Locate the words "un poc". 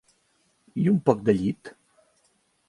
0.93-1.21